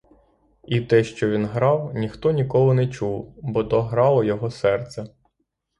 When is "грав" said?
1.45-1.95